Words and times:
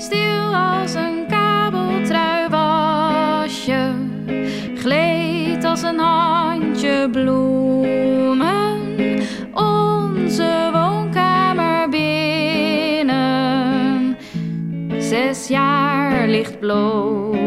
stil 0.00 0.54
als 0.54 0.94
een 0.94 1.26
kabeltrui 1.28 2.48
was 2.48 3.64
je, 3.64 3.92
gleed 4.76 5.64
als 5.64 5.82
een 5.82 5.98
handje 5.98 7.08
bloemen 7.12 8.80
onze 9.54 10.70
woonkamer 10.72 11.88
binnen. 11.88 13.16
Zes 14.98 15.48
jaar 15.48 16.28
lichtbloot. 16.28 17.39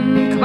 and 0.00 0.39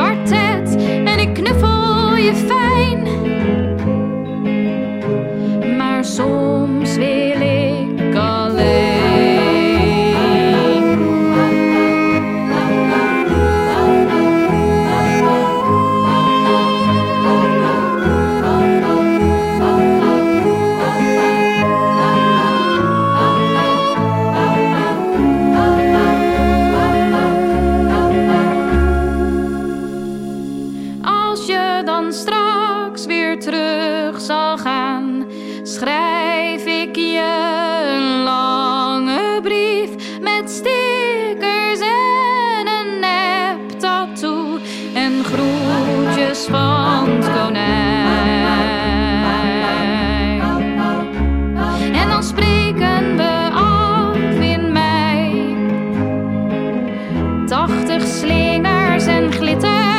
dan 31.84 32.14
straks 32.14 33.06
weer 33.06 33.40
terug 33.40 34.22
zal 34.22 34.58
gaan, 34.58 35.26
schrijf 35.64 36.66
ik 36.66 36.96
je 36.96 37.54
een 37.96 38.24
lange 38.24 39.40
brief 39.42 40.20
met 40.22 40.52
stickers 40.52 41.80
en 41.80 42.68
een 42.68 43.00
nep 43.00 43.80
tattoo 43.80 44.58
en 44.94 45.24
groetjes 45.24 46.46
van 46.46 47.10
het 47.10 47.32
konijn. 47.40 48.04
En 51.94 52.10
dan 52.10 52.24
spreken 52.24 53.16
we 53.16 53.50
af 53.54 54.40
in 54.40 54.72
mei. 54.72 55.56
Tachtig 57.46 58.08
slingers 58.08 59.06
en 59.06 59.32
glitters. 59.32 59.95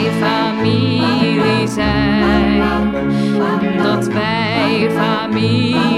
Wij 0.00 0.10
familie 0.20 1.68
zijn. 1.68 2.62
Dat 3.82 4.06
wij 4.06 4.90
familie 4.90 5.89